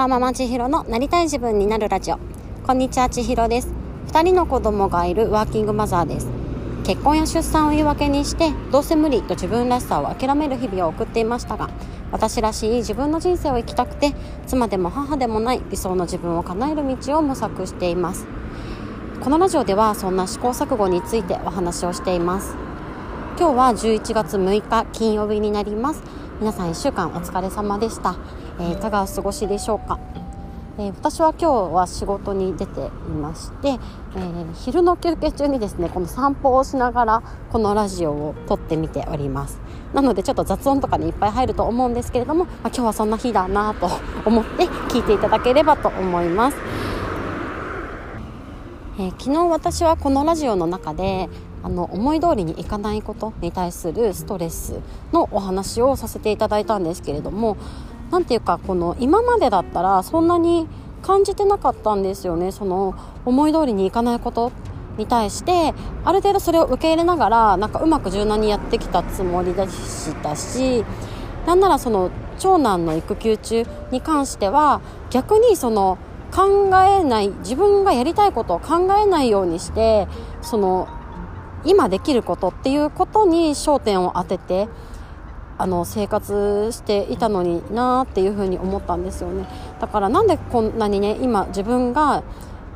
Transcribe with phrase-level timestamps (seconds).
[0.00, 2.18] ワーママ千尋のなりたい自分になるラジオ。
[2.66, 3.68] こんにちは千尋です。
[4.06, 6.28] 2人の子供がいるワーキングマザーです。
[6.84, 11.68] 結婚や出産を言い訳にしてどうせ無理と自分らしさを諦める日々を送っていましたが
[12.12, 14.14] 私らしい自分の人生を生きたくて
[14.46, 18.26] 妻でも母でもない理想の自分を叶える道を模索しています。
[19.20, 22.56] このラジオではそんな試行錯誤についてお話をしています。
[23.38, 26.02] 今日は11月6日金曜日になります。
[26.40, 28.16] 皆さん1週間お疲れ様でした。
[28.60, 29.98] え、いかがお過ごしでしょうか、
[30.78, 39.58] えー、私は今日は仕事に出ていまして、えー、昼の休憩中にですねこの散歩をしながらこのラジオを撮ってみております。
[39.94, 43.90] なのでちょっと雑音とかにいっぱい入ると思うんですけれども、まあ、今日はそんな日だなと
[44.24, 46.56] 思って聞いていただければと思います。
[48.98, 51.28] えー、昨日私はこのラジオの中で
[51.62, 54.78] あの思い通りにいかないことに対するストレス
[55.12, 57.56] のお話をさせていただいたんですけれども
[58.10, 60.66] 何ていうかこの今までだったらそんなに
[61.02, 62.52] 感じてなかったんですよね。
[62.52, 62.94] その
[63.24, 64.52] 思い通りにいかないこと
[64.98, 70.84] に対してある程度それを受け入れながらなんかうまく柔軟にやってきたつもりでしたし
[71.46, 75.98] なんならその長男の育休中に関しては逆にその
[76.32, 80.06] 考えない自分がやりたいことを考えないようにして
[80.42, 80.88] その
[81.64, 84.68] 今できることっていうことに焦点を当てて
[85.60, 89.46] あの生活していたのになっていうふうに思ったんですよね。
[89.78, 92.22] だからなんでこんなにね今自分が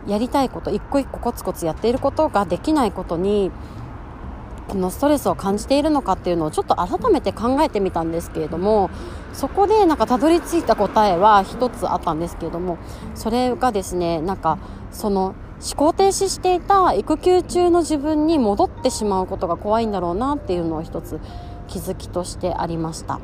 [0.06, 3.50] やりたいこと一個一個コツコツやっていることができないことに
[4.68, 8.90] このストレスを感じているのかっていうのをちょっと改めて考えてみたんですけれども
[9.32, 12.76] そこでなんかたどり着いた答えは一つあったんですけれども
[13.14, 14.58] それがですねなんか
[14.90, 21.20] その思考停止していた育休中の自分に戻ってしまうことが怖いんだろうなっていうのを一つ
[21.68, 23.20] 気づきとしてありました。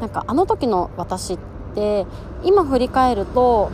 [0.00, 1.38] なんかあの時の私っ
[1.74, 2.06] て
[2.44, 3.70] 今振り返ると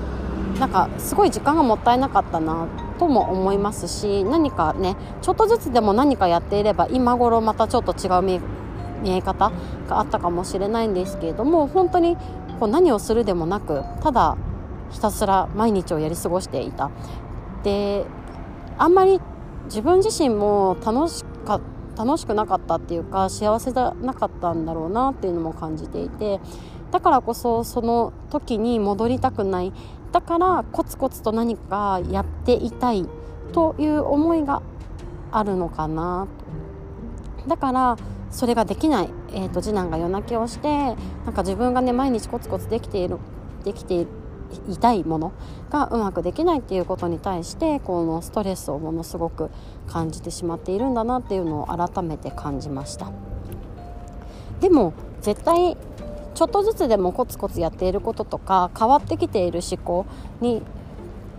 [0.58, 2.66] なんかすごい時間がもったいなかったな
[2.98, 8.22] とも思いますし何かねちょっとずつでも何かやっていれば今頃またちょっと違う
[9.02, 9.50] 見え方
[9.88, 12.16] があったかもしれないんですけれども本当に
[12.60, 14.36] こう何をするでもなくただ
[14.90, 16.90] ひたすら毎日をやり過ごしていた。
[17.64, 18.04] で
[18.78, 19.20] あんまり
[19.64, 26.40] 自分自身も楽しかった楽しくなかったっていうか幸せじゃなかったんだろうなっていうのも感じていて
[26.90, 29.72] だからこそその時に戻りたくない。
[30.12, 33.08] だからコツコツと何かやっていたい
[33.52, 34.62] という思いが
[35.32, 36.28] あるのかな
[37.48, 37.96] だから
[38.30, 43.18] それができない、えーと、と次男が夜泣きをしてなんか自分がね毎日コツコツできている
[43.64, 44.10] できている
[44.68, 45.32] 痛いもの
[45.70, 49.50] がうまくできないっていうことに対してこのストレスをものすごく
[49.88, 53.10] 感じてしまっているんだなっていうのを改めて感じました。
[54.60, 55.76] でも絶対
[56.34, 60.06] ちょっとずつでもコツコツやっていることとか変わってきている思考
[60.40, 60.62] に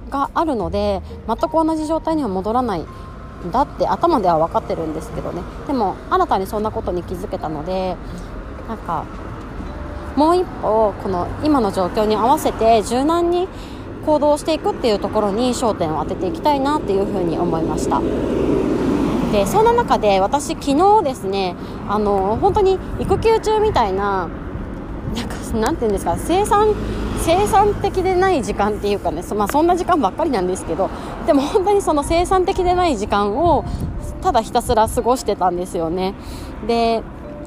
[0.10, 5.42] があるので全く同じ状態には戻らないんだって頭では分かってるんですけどね。
[5.68, 7.96] でも新たにそんなことに気づけたので
[8.68, 9.06] なんか
[10.16, 13.48] もう一歩この今の状況に合わせて柔軟に
[14.06, 18.02] 行動していくっていうところに焦点を当てていきたいなっていうふうに思いました。
[19.32, 21.56] でそんな中で私昨日ですね
[21.90, 24.30] あの本当に育休中みたいな
[25.16, 26.76] なんかなんていうんですか生産
[27.26, 30.90] 生産的でない時間っていうかねそ,、まあ、そんな時間ばっかりなんですけど
[31.26, 33.66] でも本当にその生産的でない時間を
[34.22, 36.14] ただひたすら過ごしてたんですよね。
[36.68, 37.02] で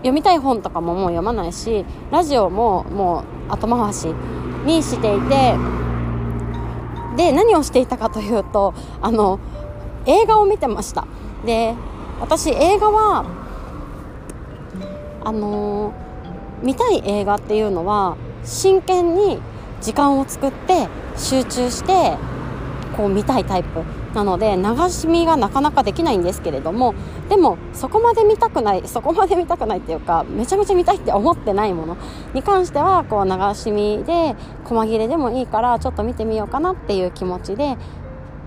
[0.06, 4.06] 読みたい本とかももう読まないしラジオももう後回し
[4.64, 5.56] にしていて
[7.16, 8.72] で何をしていたかというと
[9.02, 9.40] あの
[10.06, 11.08] 映画を見てました。
[11.44, 11.74] で
[12.20, 13.24] 私映画は
[15.24, 15.92] あの
[16.62, 19.40] 見たい映画っていうのは真剣に
[19.80, 22.16] 時間を作って集中して
[22.96, 23.82] こう見たいタイプ。
[24.16, 26.94] なので流し見がなかなかできないんですけれども
[27.28, 31.98] でもそこまで見たくないそこまで見たくないっていうかめちゃめちゃ見たいって思ってないもの
[32.32, 34.34] に関してはこう流し見で
[34.64, 37.76] 細切れでもいいからちょっと見てみようかなっていう気持ちで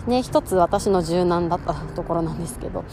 [0.07, 2.83] ね一つ私の柔軟だったところなんですけど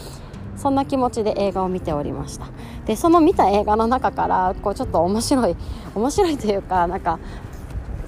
[0.56, 2.46] そんな気持ちで映画を見ておりました。
[2.86, 5.56] でその見た映画の中からこうちょっと面白い
[5.94, 7.18] 面白いというかなんか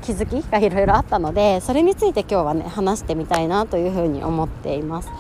[0.09, 5.11] 気づきがいろいろあったのでそれについて今日はね話してみたいなというふうに思っています。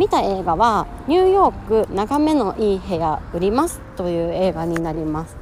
[0.00, 5.36] 見た映画は「ニューヨーク眺めのいい部屋売ります」という映画になります、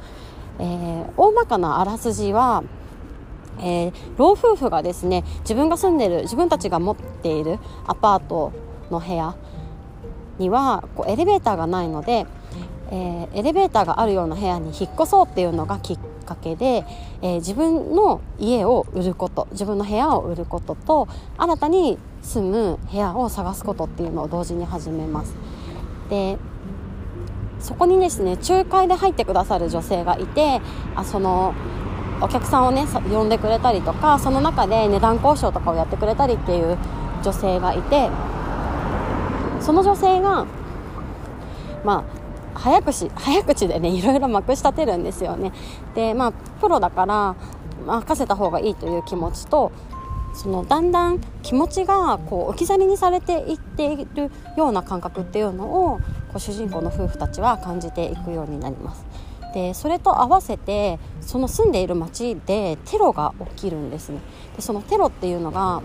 [0.59, 2.63] えー、大まかなあらすじは
[3.57, 8.51] えー、老夫婦がですね自分が住んでる自分たちが持っているアパート
[8.91, 9.35] の部屋
[10.37, 12.27] にはこうエレベーターがないので
[12.91, 16.85] えー、エレベーターがあるような部屋に引っ越そうっていうのがきっかけで、
[17.21, 21.07] えー、自分の家を売ること自分の部屋を売ることと
[21.37, 25.35] 新たに住む部屋を探すことっていうのを同時に始めます。
[26.09, 26.37] で
[27.59, 30.61] そこにですね仲介で入ってくださる女性がいて
[30.95, 31.53] あその
[32.21, 36.77] お客さんをね呼んでくれたりとかその中で値段交渉とかをやってくれたりっていう
[37.23, 38.09] 女性がいて
[39.59, 40.45] その女性が
[41.83, 42.24] まあ
[42.55, 45.51] 早口早口でねいろいろまくし立てるんですよね
[45.93, 47.35] でまあプロだから
[47.85, 49.71] 任せた方がいいという気持ちと
[50.33, 59.05] そのだんだん気持ちがこう置き去りにされていっているような感覚っていうのをこう主人公の夫婦たちは感じていくようになります。
[59.53, 64.19] でそれと合わせてその住んでいる町でテロが起きるんですね
[64.57, 65.81] でそのテロっていうのが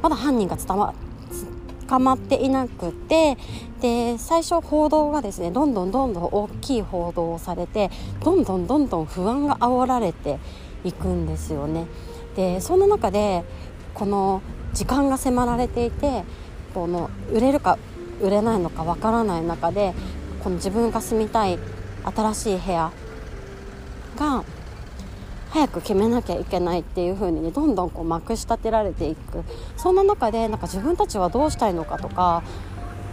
[0.00, 0.94] まだ犯人が捕ま
[1.88, 3.36] 捕まっていなくて
[3.80, 7.90] で最初報道がですねどんどんどんどん大きい報道をされて
[8.22, 10.38] どんどんどんどん不安が煽られて
[10.84, 11.86] いくんですよね。
[12.36, 13.44] でそんな中で
[13.94, 14.42] この
[14.74, 16.24] 時間が迫られていて
[16.74, 17.78] この売れるか
[18.20, 19.94] 売れないのかわからない中で
[20.44, 21.58] この自分が住みたい
[22.04, 22.92] 新しい部屋
[24.16, 24.44] が
[25.50, 29.44] 早く決めなきゃいけないっていう風にねどんどんこうまくし立てられていく
[29.76, 32.42] そんな中でなんか自分たちはどうしたいのかとか、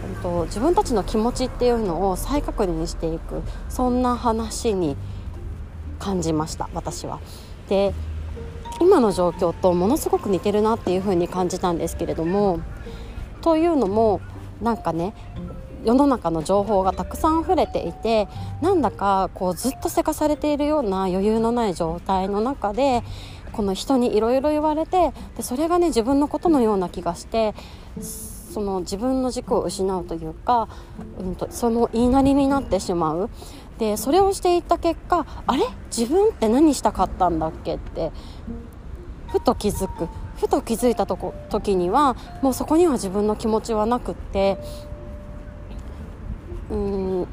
[0.04, 4.96] えっと、自分たちの気持ちっていうのを再確認していくそんな話に
[5.98, 7.20] 感じました私は。
[7.68, 7.94] で
[8.78, 12.60] 今の状況とものすごく似てるなっていう風に感じたんですけれども
[13.40, 14.20] というのも
[14.60, 15.14] なんかね
[15.86, 18.28] 世の中の情報がたくさん溢れていて
[18.60, 23.04] なんだかこうずっとせかされているような余裕のない状態の中で
[23.52, 27.54] この人にいろいろ言われてでそれがね自分のことのような気がして
[28.02, 30.68] その自分の軸を失うというか、
[31.20, 33.30] うんと、その言いなりになってしまう。
[33.78, 35.62] でそれをしていった結果あれ？
[35.94, 38.10] 自分って何したかったんだっけって
[39.28, 40.08] ふと気づく。
[40.36, 44.58] ふと気づいたとこ時にはもうそこには自分の気持ちはなくって
[46.70, 47.26] うん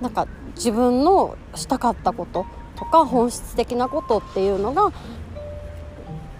[0.00, 0.26] なんか
[0.56, 4.92] 自分のしたかったこととか本質的なことっていうのが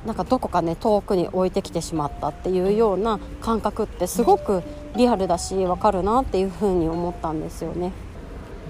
[0.06, 4.62] なんかどこかね遠くに置いてきてしまったっていうような感覚ってすごく
[4.96, 7.92] リアルだし分かるなっていうふうに思ったんですよね。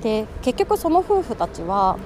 [0.03, 1.97] で結局その夫婦たちは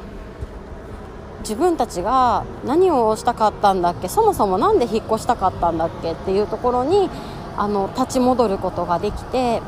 [1.40, 7.10] 自分たちが何をしたかったんだっけそもそも何で引っ越したかったんだっけっていうところに
[7.56, 9.60] あの立ち戻ることができて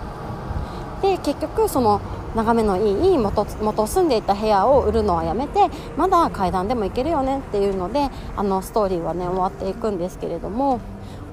[1.03, 2.01] で結局その
[2.35, 10.81] 眺めのいい元元住んでいた部屋を売るのはやめてまだ階段でも行けるよねっていうのであのストーリーはね終わっていくんですけれども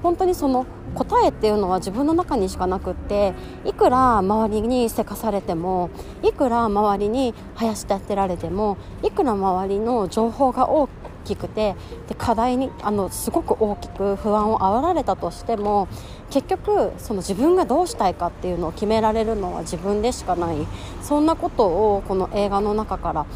[0.02, 3.34] 本当にその答えっていうのは自分の中にしかなくって
[3.64, 5.90] いくら周りにせかされても
[6.22, 10.88] いくら周りに林立てられてもいくら周りの情報が多
[11.28, 11.76] きくて
[12.08, 15.88] で課題にあのすごく大きく不安をあおられたとしても
[16.30, 20.56] 結局その自分がどうしたいかっていうのを決められるのは自分でしかない。
[21.02, 23.26] そんなことをこの映画の中から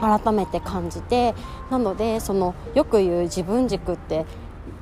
[0.00, 1.34] 改めて感じて
[1.70, 4.26] なのでそのよく言う自分軸って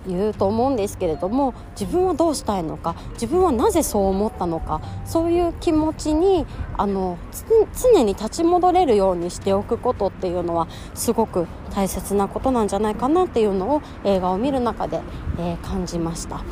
[0.07, 6.47] 言うと思うんですけれども自分はどうしたいのか自分はなぜそう思ったのかそういう気持ちに
[6.77, 7.19] あの
[7.81, 15.01] 常に立ち戻れるようにしておくことっていうのはすごく大切なことなんじゃないかなっていうのを映画を見る中で、
[15.39, 16.43] えー、感じました。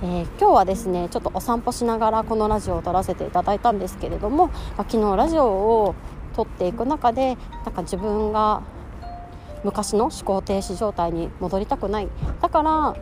[0.00, 5.94] えー、今日はですねちょっとお散歩しながらこのラジオを撮らせていただいたんですけれども、昨日ラジオを
[6.36, 8.62] 撮っていく中でなんか自分が
[9.64, 12.08] 昔の思考停止状態に戻りたくない。
[12.40, 12.94] だから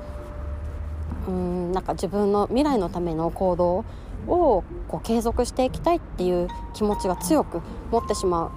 [1.28, 3.84] うんなんか自分の未来のための行動
[4.28, 7.60] をこう継続していきたいっていう気持ちが強く
[7.90, 8.50] 持ってしま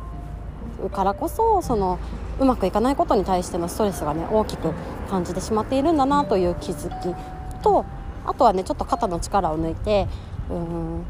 [0.84, 2.00] うからこそその
[2.40, 4.72] うまくいかないことに対してのストレスがね大きく
[5.10, 7.16] 感じてしまっているんだなという気づき
[7.62, 7.86] と
[8.26, 10.08] あとはねちょっと肩の力を抜いて
[10.50, 11.04] うん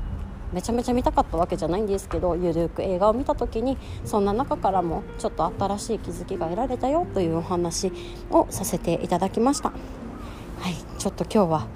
[0.53, 7.91] めちゃめちゃ見たかったわけじゃないんですけどゆるく映画を見た時にそんな中からもちょっと新しい気づきが得られたよというお話
[8.31, 9.69] をさせていただきました。
[9.69, 11.67] はいちょっと今日は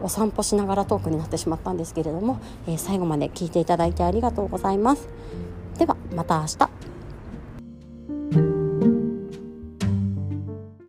[0.00, 5.08] お散歩しながらトークになってしまったんですけれども、えー、最後まで聞いていただいてありがとうございます。
[5.78, 6.87] ではまた明日。